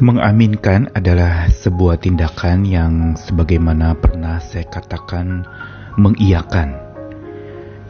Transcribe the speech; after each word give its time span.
Mengaminkan 0.00 0.88
adalah 0.96 1.52
sebuah 1.52 2.00
tindakan 2.00 2.64
yang 2.64 3.20
sebagaimana 3.20 3.92
pernah 3.92 4.40
saya 4.40 4.64
katakan 4.64 5.44
mengiyakan. 6.00 6.72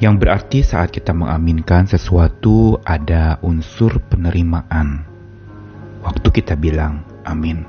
Yang 0.02 0.14
berarti 0.18 0.58
saat 0.66 0.90
kita 0.90 1.14
mengaminkan 1.14 1.86
sesuatu 1.86 2.82
ada 2.82 3.38
unsur 3.46 4.02
penerimaan. 4.10 5.06
Waktu 6.02 6.28
kita 6.34 6.58
bilang 6.58 7.06
amin. 7.22 7.62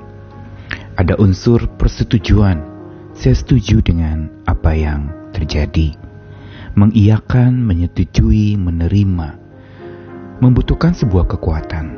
Ada 0.98 1.22
unsur 1.22 1.70
persetujuan. 1.78 2.66
Saya 3.14 3.38
setuju 3.38 3.78
dengan 3.78 4.26
apa 4.42 4.74
yang 4.74 5.30
terjadi. 5.30 5.94
Mengiyakan, 6.74 7.62
menyetujui, 7.62 8.58
menerima. 8.58 9.38
Membutuhkan 10.42 10.98
sebuah 10.98 11.30
kekuatan. 11.30 11.94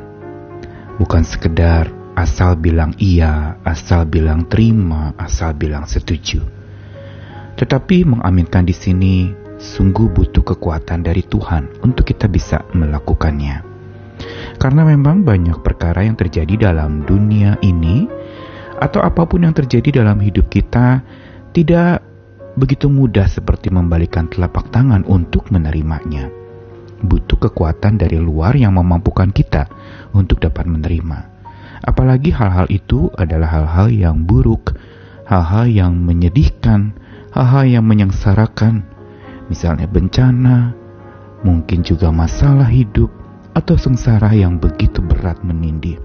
Bukan 1.01 1.25
sekedar 1.25 2.04
asal 2.15 2.55
bilang 2.55 2.95
iya, 2.97 3.59
asal 3.67 4.07
bilang 4.07 4.47
terima, 4.47 5.11
asal 5.19 5.53
bilang 5.53 5.83
setuju. 5.83 6.41
Tetapi 7.55 8.07
mengaminkan 8.07 8.63
di 8.63 8.75
sini 8.75 9.15
sungguh 9.59 10.11
butuh 10.11 10.43
kekuatan 10.43 11.03
dari 11.03 11.23
Tuhan 11.23 11.83
untuk 11.83 12.07
kita 12.07 12.31
bisa 12.31 12.63
melakukannya. 12.71 13.63
Karena 14.55 14.87
memang 14.87 15.27
banyak 15.27 15.59
perkara 15.59 16.07
yang 16.07 16.15
terjadi 16.15 16.71
dalam 16.71 17.03
dunia 17.03 17.59
ini 17.59 18.07
atau 18.79 19.03
apa 19.03 19.27
pun 19.27 19.43
yang 19.43 19.55
terjadi 19.55 20.03
dalam 20.03 20.19
hidup 20.23 20.47
kita 20.47 21.03
tidak 21.51 22.03
begitu 22.55 22.87
mudah 22.87 23.27
seperti 23.27 23.71
membalikan 23.71 24.31
telapak 24.31 24.71
tangan 24.71 25.03
untuk 25.03 25.51
menerimanya. 25.51 26.31
Butuh 27.03 27.51
kekuatan 27.51 27.99
dari 27.99 28.15
luar 28.15 28.55
yang 28.55 28.79
memampukan 28.79 29.27
kita 29.35 29.67
untuk 30.15 30.39
dapat 30.39 30.63
menerima. 30.63 31.34
Apalagi 31.85 32.33
hal-hal 32.33 32.65
itu 32.73 33.13
adalah 33.13 33.61
hal-hal 33.61 33.93
yang 33.93 34.25
buruk, 34.25 34.73
hal-hal 35.29 35.69
yang 35.69 35.93
menyedihkan, 36.01 36.97
hal-hal 37.29 37.65
yang 37.69 37.85
menyengsarakan, 37.85 38.81
misalnya 39.53 39.85
bencana, 39.85 40.73
mungkin 41.45 41.85
juga 41.85 42.09
masalah 42.09 42.65
hidup, 42.65 43.13
atau 43.53 43.77
sengsara 43.77 44.33
yang 44.33 44.57
begitu 44.57 44.99
berat 44.99 45.39
menindih. 45.45 46.01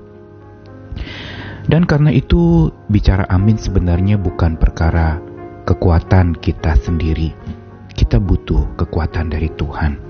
Dan 1.64 1.88
karena 1.88 2.12
itu, 2.12 2.68
bicara 2.92 3.24
amin 3.32 3.56
sebenarnya 3.56 4.20
bukan 4.20 4.60
perkara 4.60 5.16
kekuatan 5.64 6.36
kita 6.36 6.76
sendiri. 6.76 7.32
Kita 7.90 8.20
butuh 8.20 8.76
kekuatan 8.76 9.32
dari 9.32 9.48
Tuhan. 9.54 10.09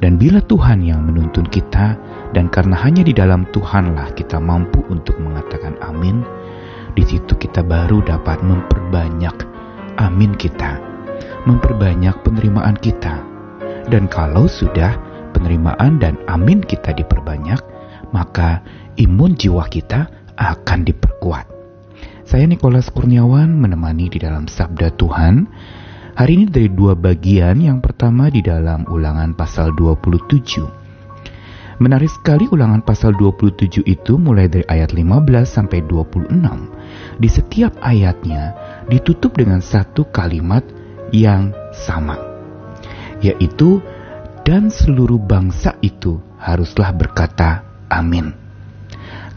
Dan 0.00 0.16
bila 0.20 0.40
Tuhan 0.44 0.84
yang 0.84 1.04
menuntun 1.06 1.48
kita, 1.48 1.96
dan 2.30 2.46
karena 2.48 2.78
hanya 2.78 3.02
di 3.02 3.12
dalam 3.12 3.46
Tuhanlah 3.50 4.14
kita 4.14 4.38
mampu 4.38 4.84
untuk 4.88 5.18
mengatakan 5.18 5.76
amin, 5.82 6.22
di 6.94 7.02
situ 7.06 7.38
kita 7.38 7.62
baru 7.62 8.02
dapat 8.02 8.42
memperbanyak 8.42 9.36
amin 9.98 10.34
kita, 10.38 10.78
memperbanyak 11.46 12.14
penerimaan 12.26 12.76
kita. 12.78 13.22
Dan 13.90 14.06
kalau 14.06 14.46
sudah 14.46 14.94
penerimaan 15.34 15.98
dan 15.98 16.18
amin 16.30 16.62
kita 16.62 16.94
diperbanyak, 16.94 17.58
maka 18.14 18.62
imun 18.98 19.34
jiwa 19.38 19.66
kita 19.70 20.10
akan 20.38 20.86
diperkuat. 20.86 21.46
Saya 22.30 22.46
Nikolas 22.46 22.94
Kurniawan 22.94 23.58
menemani 23.58 24.06
di 24.06 24.22
dalam 24.22 24.46
Sabda 24.46 24.94
Tuhan 24.94 25.50
Hari 26.20 26.36
ini 26.36 26.52
dari 26.52 26.68
dua 26.68 26.92
bagian, 26.92 27.64
yang 27.64 27.80
pertama 27.80 28.28
di 28.28 28.44
dalam 28.44 28.84
ulangan 28.92 29.32
pasal 29.32 29.72
27. 29.72 31.80
Menarik 31.80 32.12
sekali 32.12 32.44
ulangan 32.44 32.84
pasal 32.84 33.16
27 33.16 33.80
itu 33.88 34.20
mulai 34.20 34.44
dari 34.44 34.60
ayat 34.68 34.92
15 34.92 35.16
sampai 35.48 35.80
26. 35.88 36.28
Di 37.16 37.24
setiap 37.24 37.72
ayatnya 37.80 38.52
ditutup 38.92 39.32
dengan 39.32 39.64
satu 39.64 40.12
kalimat 40.12 40.60
yang 41.08 41.56
sama, 41.72 42.20
yaitu 43.24 43.80
dan 44.44 44.68
seluruh 44.68 45.16
bangsa 45.16 45.80
itu 45.80 46.20
haruslah 46.36 46.92
berkata 46.92 47.64
amin. 47.88 48.49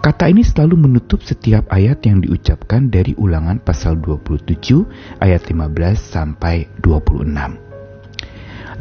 Kata 0.03 0.27
ini 0.27 0.43
selalu 0.43 0.83
menutup 0.83 1.23
setiap 1.23 1.63
ayat 1.71 2.03
yang 2.03 2.19
diucapkan 2.19 2.91
dari 2.91 3.15
ulangan 3.15 3.63
pasal 3.63 3.95
27 4.03 4.83
ayat 5.23 5.47
15 5.47 5.63
sampai 5.95 6.67
26. 6.83 7.23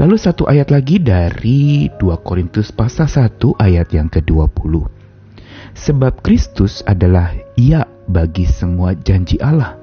Lalu 0.02 0.16
satu 0.18 0.50
ayat 0.50 0.74
lagi 0.74 0.98
dari 0.98 1.86
2 1.94 2.26
Korintus 2.26 2.74
pasal 2.74 3.06
1 3.06 3.38
ayat 3.54 3.94
yang 3.94 4.10
ke-20. 4.10 4.82
Sebab 5.78 6.26
Kristus 6.26 6.82
adalah 6.90 7.30
ya 7.54 7.86
bagi 8.10 8.50
semua 8.50 8.98
janji 8.98 9.38
Allah. 9.38 9.78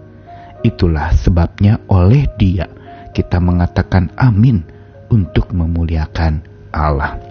Itulah 0.68 1.16
sebabnya 1.16 1.80
oleh 1.88 2.28
dia 2.36 2.68
kita 3.16 3.40
mengatakan 3.40 4.12
amin 4.20 4.68
untuk 5.08 5.56
memuliakan 5.56 6.44
Allah. 6.76 7.29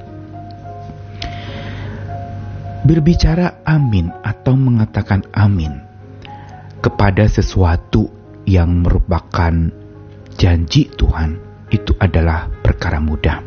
Berbicara 2.88 3.60
amin 3.68 4.08
atau 4.24 4.56
mengatakan 4.56 5.20
amin 5.36 5.76
kepada 6.80 7.28
sesuatu 7.28 8.08
yang 8.48 8.80
merupakan 8.80 9.52
janji 10.40 10.88
Tuhan 10.96 11.36
itu 11.68 11.92
adalah 12.00 12.48
perkara 12.48 12.96
mudah. 12.96 13.44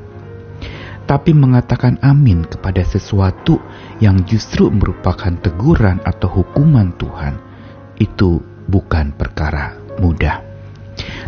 Tapi 1.09 1.33
mengatakan 1.33 1.97
amin 2.05 2.45
kepada 2.45 2.85
sesuatu 2.85 3.57
yang 3.97 4.21
justru 4.29 4.69
merupakan 4.69 5.33
teguran 5.41 5.97
atau 6.05 6.29
hukuman 6.29 6.93
Tuhan 7.01 7.41
itu 7.97 8.45
bukan 8.69 9.09
perkara 9.17 9.73
mudah. 9.97 10.50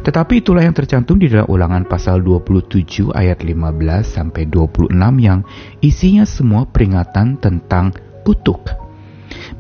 Tetapi 0.01 0.41
itulah 0.41 0.65
yang 0.65 0.73
tercantum 0.73 1.21
di 1.21 1.29
dalam 1.29 1.45
ulangan 1.45 1.85
pasal 1.85 2.25
27 2.25 3.13
ayat 3.13 3.45
15 3.45 4.01
sampai 4.01 4.49
26 4.49 4.89
yang 5.21 5.45
isinya 5.85 6.25
semua 6.25 6.65
peringatan 6.65 7.37
tentang 7.37 7.93
kutuk. 8.25 8.73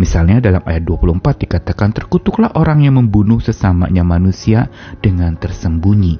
Misalnya 0.01 0.41
dalam 0.41 0.65
ayat 0.65 0.89
24 0.89 1.45
dikatakan 1.45 1.93
terkutuklah 1.93 2.49
orang 2.57 2.81
yang 2.81 2.97
membunuh 2.97 3.37
sesamanya 3.37 4.01
manusia 4.01 4.73
dengan 5.01 5.37
tersembunyi 5.37 6.17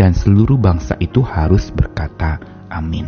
dan 0.00 0.16
seluruh 0.16 0.56
bangsa 0.56 0.96
itu 1.00 1.20
harus 1.20 1.68
berkata 1.72 2.40
amin. 2.72 3.04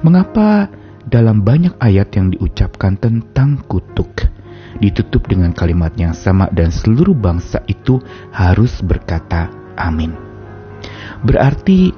Mengapa 0.00 0.72
dalam 1.04 1.44
banyak 1.44 1.76
ayat 1.76 2.14
yang 2.16 2.32
diucapkan 2.32 2.96
tentang 2.96 3.60
kutuk 3.68 4.31
ditutup 4.78 5.28
dengan 5.28 5.52
kalimat 5.52 5.92
yang 5.98 6.16
sama 6.16 6.48
dan 6.52 6.72
seluruh 6.72 7.16
bangsa 7.16 7.60
itu 7.68 8.00
harus 8.32 8.80
berkata 8.80 9.52
amin. 9.76 10.14
Berarti 11.22 11.92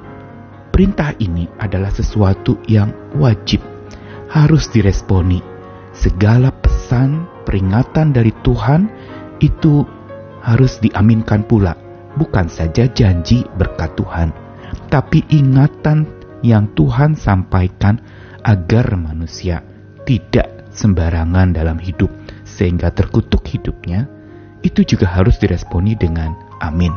perintah 0.74 1.14
ini 1.22 1.46
adalah 1.60 1.94
sesuatu 1.94 2.58
yang 2.66 3.14
wajib 3.14 3.62
harus 4.32 4.66
diresponi. 4.72 5.38
Segala 5.94 6.50
pesan 6.50 7.30
peringatan 7.46 8.10
dari 8.10 8.34
Tuhan 8.42 8.90
itu 9.38 9.86
harus 10.42 10.82
diaminkan 10.82 11.46
pula, 11.46 11.78
bukan 12.18 12.50
saja 12.50 12.90
janji 12.90 13.46
berkat 13.54 13.94
Tuhan, 13.94 14.34
tapi 14.90 15.22
ingatan 15.30 16.04
yang 16.42 16.74
Tuhan 16.74 17.14
sampaikan 17.14 18.02
agar 18.42 18.98
manusia 18.98 19.64
tidak 20.04 20.68
sembarangan 20.74 21.54
dalam 21.54 21.78
hidup 21.80 22.10
sehingga 22.54 22.94
terkutuk 22.94 23.42
hidupnya, 23.50 24.06
itu 24.62 24.87
juga 24.87 25.10
harus 25.10 25.37
diresponi 25.42 25.98
dengan 25.98 26.38
amin. 26.62 26.94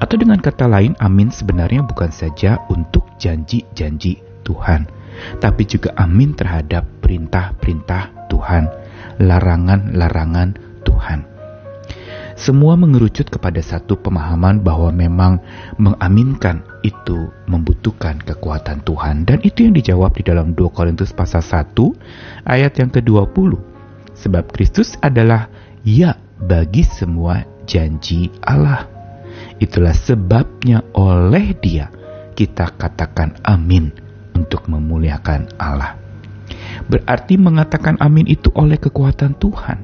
Atau 0.00 0.18
dengan 0.18 0.40
kata 0.40 0.66
lain, 0.66 0.96
amin 0.98 1.30
sebenarnya 1.30 1.84
bukan 1.84 2.10
saja 2.10 2.58
untuk 2.72 3.06
janji-janji 3.20 4.18
Tuhan, 4.42 4.88
tapi 5.38 5.62
juga 5.68 5.94
amin 6.00 6.34
terhadap 6.34 6.82
perintah-perintah 7.04 8.26
Tuhan, 8.32 8.66
larangan-larangan 9.22 10.82
Tuhan. 10.82 11.20
Semua 12.34 12.74
mengerucut 12.74 13.30
kepada 13.30 13.62
satu 13.62 13.94
pemahaman 13.94 14.58
bahwa 14.58 14.90
memang 14.90 15.38
mengaminkan 15.78 16.66
itu 16.82 17.30
membutuhkan 17.46 18.18
kekuatan 18.26 18.82
Tuhan 18.82 19.22
dan 19.22 19.38
itu 19.46 19.70
yang 19.70 19.74
dijawab 19.78 20.18
di 20.18 20.26
dalam 20.26 20.50
2 20.50 20.74
Korintus 20.74 21.14
pasal 21.14 21.46
1 21.46 21.78
ayat 22.42 22.74
yang 22.74 22.90
ke-20 22.90 23.73
Sebab 24.14 24.50
Kristus 24.54 24.94
adalah 25.02 25.50
ya 25.82 26.16
bagi 26.38 26.86
semua 26.86 27.42
janji 27.66 28.30
Allah. 28.40 28.86
Itulah 29.58 29.94
sebabnya 29.94 30.82
oleh 30.94 31.54
dia 31.58 31.90
kita 32.34 32.74
katakan 32.74 33.38
amin 33.46 33.94
untuk 34.34 34.66
memuliakan 34.66 35.54
Allah. 35.58 35.98
Berarti 36.90 37.38
mengatakan 37.38 37.96
amin 38.02 38.26
itu 38.26 38.50
oleh 38.52 38.76
kekuatan 38.76 39.38
Tuhan, 39.38 39.78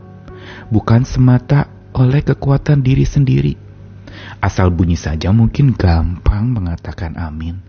bukan 0.68 1.06
semata 1.06 1.70
oleh 1.94 2.20
kekuatan 2.20 2.82
diri 2.82 3.06
sendiri. 3.06 3.54
Asal 4.42 4.74
bunyi 4.74 4.98
saja 4.98 5.30
mungkin 5.30 5.72
gampang 5.72 6.50
mengatakan 6.50 7.14
amin. 7.16 7.62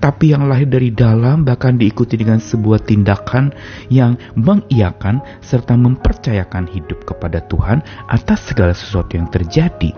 Tapi 0.00 0.32
yang 0.32 0.48
lahir 0.48 0.68
dari 0.68 0.90
dalam 0.92 1.44
bahkan 1.44 1.76
diikuti 1.76 2.16
dengan 2.16 2.40
sebuah 2.40 2.84
tindakan 2.84 3.52
yang 3.92 4.16
mengiakan 4.36 5.20
serta 5.44 5.76
mempercayakan 5.76 6.68
hidup 6.70 7.04
kepada 7.04 7.44
Tuhan 7.44 7.84
atas 8.08 8.52
segala 8.52 8.72
sesuatu 8.72 9.16
yang 9.16 9.28
terjadi. 9.28 9.92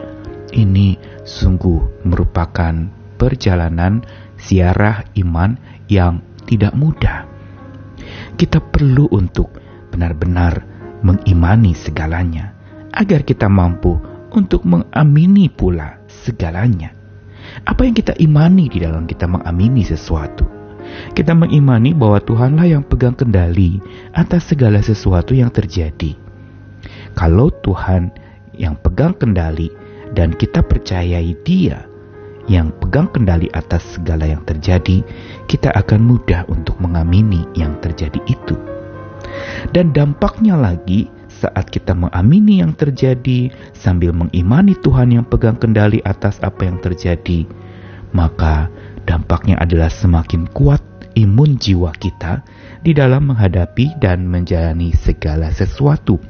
Ini 0.53 1.01
sungguh 1.25 2.05
merupakan 2.05 2.75
perjalanan 3.17 4.05
siarah 4.37 5.07
iman 5.17 5.57
yang 5.89 6.21
tidak 6.45 6.75
mudah. 6.75 7.25
Kita 8.35 8.59
perlu 8.59 9.07
untuk 9.15 9.55
benar-benar 9.95 10.67
mengimani 11.07 11.73
segalanya 11.73 12.53
agar 12.93 13.25
kita 13.25 13.49
mampu 13.49 13.97
untuk 14.33 14.65
mengamini 14.65 15.49
pula 15.49 16.01
segalanya. 16.09 17.02
Apa 17.63 17.85
yang 17.85 17.95
kita 17.95 18.17
imani 18.17 18.73
di 18.73 18.81
dalam 18.81 19.05
kita 19.05 19.29
mengamini 19.29 19.85
sesuatu? 19.85 20.45
Kita 21.13 21.33
mengimani 21.33 21.97
bahwa 21.97 22.21
Tuhanlah 22.21 22.69
yang 22.69 22.85
pegang 22.85 23.17
kendali 23.17 23.81
atas 24.13 24.53
segala 24.53 24.83
sesuatu 24.83 25.33
yang 25.33 25.49
terjadi. 25.49 26.17
Kalau 27.13 27.53
Tuhan 27.63 28.13
yang 28.57 28.77
pegang 28.81 29.17
kendali 29.17 29.73
dan 30.13 30.37
kita 30.37 30.61
percayai 30.61 31.33
Dia 31.45 31.89
yang 32.51 32.75
pegang 32.83 33.07
kendali 33.15 33.47
atas 33.55 33.97
segala 33.97 34.27
yang 34.27 34.43
terjadi, 34.43 35.07
kita 35.47 35.71
akan 35.71 36.03
mudah 36.03 36.43
untuk 36.51 36.75
mengamini 36.83 37.47
yang 37.55 37.79
terjadi 37.79 38.19
itu. 38.27 38.59
Dan 39.71 39.95
dampaknya 39.95 40.59
lagi, 40.59 41.07
saat 41.43 41.67
kita 41.67 41.99
mengamini 41.99 42.63
yang 42.63 42.79
terjadi 42.79 43.51
sambil 43.75 44.15
mengimani 44.15 44.79
Tuhan 44.79 45.11
yang 45.11 45.27
pegang 45.27 45.59
kendali 45.59 45.99
atas 46.07 46.39
apa 46.39 46.63
yang 46.63 46.79
terjadi, 46.79 47.51
maka 48.15 48.71
dampaknya 49.03 49.59
adalah 49.59 49.91
semakin 49.91 50.47
kuat 50.55 50.81
imun 51.19 51.59
jiwa 51.59 51.91
kita 51.99 52.47
di 52.87 52.95
dalam 52.95 53.35
menghadapi 53.35 53.99
dan 53.99 54.31
menjalani 54.31 54.95
segala 54.95 55.51
sesuatu. 55.51 56.23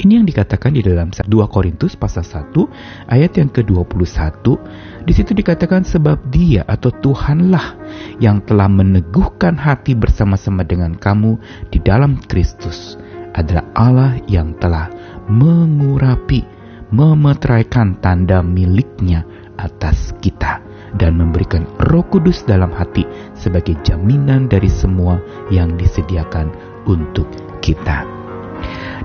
Ini 0.00 0.16
yang 0.16 0.24
dikatakan 0.24 0.72
di 0.72 0.80
dalam 0.80 1.12
2 1.12 1.28
Korintus 1.52 1.92
pasal 1.92 2.24
1 2.24 3.12
ayat 3.12 3.36
yang 3.36 3.52
ke-21. 3.52 4.56
Di 5.04 5.12
situ 5.12 5.36
dikatakan 5.36 5.84
sebab 5.84 6.32
Dia 6.32 6.64
atau 6.64 6.88
Tuhanlah 6.88 7.76
yang 8.16 8.40
telah 8.48 8.72
meneguhkan 8.72 9.60
hati 9.60 9.92
bersama-sama 9.92 10.64
dengan 10.64 10.96
kamu 10.96 11.36
di 11.68 11.76
dalam 11.84 12.16
Kristus 12.24 12.96
adalah 13.34 13.66
Allah 13.74 14.12
yang 14.26 14.56
telah 14.58 14.90
mengurapi, 15.30 16.42
memeteraikan 16.90 17.98
tanda 18.02 18.42
miliknya 18.42 19.22
atas 19.60 20.16
kita 20.18 20.58
dan 20.98 21.14
memberikan 21.14 21.68
roh 21.90 22.02
kudus 22.02 22.42
dalam 22.42 22.74
hati 22.74 23.06
sebagai 23.38 23.78
jaminan 23.86 24.50
dari 24.50 24.66
semua 24.66 25.22
yang 25.52 25.78
disediakan 25.78 26.50
untuk 26.88 27.28
kita. 27.62 28.02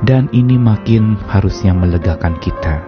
Dan 0.04 0.28
ini 0.36 0.60
makin 0.60 1.16
harusnya 1.30 1.72
melegakan 1.72 2.36
kita 2.42 2.84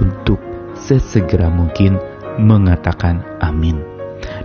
untuk 0.00 0.40
sesegera 0.74 1.52
mungkin 1.52 1.98
mengatakan 2.40 3.22
amin. 3.42 3.78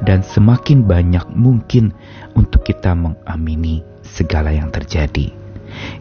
Dan 0.05 0.21
semakin 0.21 0.85
banyak 0.85 1.25
mungkin 1.33 1.95
untuk 2.37 2.61
kita 2.67 2.93
mengamini 2.93 3.81
segala 4.05 4.53
yang 4.53 4.69
terjadi. 4.69 5.42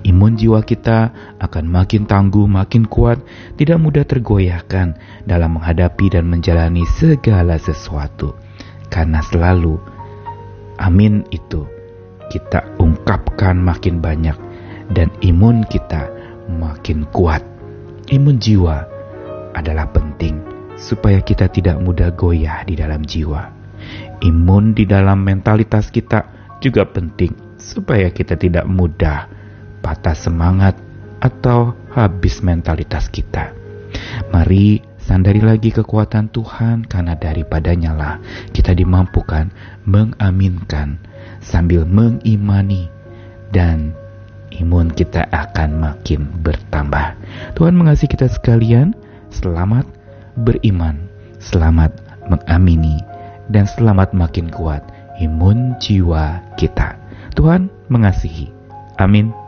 Imun 0.03 0.35
jiwa 0.35 0.63
kita 0.67 1.15
akan 1.39 1.65
makin 1.71 2.05
tangguh, 2.07 2.47
makin 2.47 2.87
kuat, 2.87 3.23
tidak 3.57 3.79
mudah 3.79 4.05
tergoyahkan 4.07 4.99
dalam 5.25 5.59
menghadapi 5.59 6.13
dan 6.13 6.27
menjalani 6.27 6.83
segala 6.99 7.57
sesuatu. 7.57 8.35
Karena 8.93 9.25
selalu 9.25 9.81
amin 10.77 11.25
itu 11.33 11.65
kita 12.29 12.77
ungkapkan 12.81 13.57
makin 13.61 14.01
banyak 14.01 14.37
dan 14.93 15.09
imun 15.25 15.65
kita 15.69 16.09
makin 16.49 17.09
kuat. 17.13 17.41
Imun 18.13 18.37
jiwa 18.37 18.85
adalah 19.57 19.89
penting 19.93 20.41
supaya 20.77 21.21
kita 21.23 21.49
tidak 21.49 21.79
mudah 21.79 22.13
goyah 22.13 22.65
di 22.67 22.75
dalam 22.75 23.05
jiwa. 23.05 23.53
Imun 24.23 24.75
di 24.75 24.87
dalam 24.87 25.23
mentalitas 25.23 25.91
kita 25.91 26.29
juga 26.63 26.87
penting 26.87 27.59
supaya 27.59 28.11
kita 28.11 28.39
tidak 28.39 28.67
mudah 28.67 29.42
patah 29.83 30.15
semangat, 30.15 30.79
atau 31.23 31.79
habis 31.95 32.43
mentalitas 32.43 33.07
kita. 33.07 33.55
Mari 34.35 34.83
sandari 34.99 35.39
lagi 35.39 35.71
kekuatan 35.71 36.31
Tuhan 36.35 36.87
karena 36.87 37.15
daripadanya 37.15 37.93
lah 37.95 38.15
kita 38.51 38.75
dimampukan 38.75 39.51
mengaminkan 39.87 40.99
sambil 41.39 41.87
mengimani 41.87 42.91
dan 43.55 43.95
imun 44.51 44.91
kita 44.91 45.27
akan 45.31 45.79
makin 45.79 46.27
bertambah. 46.43 47.15
Tuhan 47.55 47.79
mengasihi 47.79 48.11
kita 48.11 48.27
sekalian, 48.27 48.95
selamat 49.31 49.87
beriman, 50.39 51.07
selamat 51.39 51.95
mengamini, 52.27 53.03
dan 53.51 53.67
selamat 53.71 54.15
makin 54.15 54.51
kuat 54.51 54.83
imun 55.21 55.79
jiwa 55.79 56.43
kita. 56.59 56.99
Tuhan 57.39 57.71
mengasihi. 57.89 58.51
Amin. 59.01 59.42